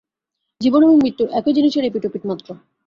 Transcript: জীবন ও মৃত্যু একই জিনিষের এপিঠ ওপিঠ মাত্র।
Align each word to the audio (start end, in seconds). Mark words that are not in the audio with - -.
জীবন 0.61 0.81
ও 0.83 0.91
মৃত্যু 0.95 1.23
একই 1.39 1.53
জিনিষের 1.57 1.83
এপিঠ 1.85 2.03
ওপিঠ 2.05 2.23
মাত্র। 2.25 2.47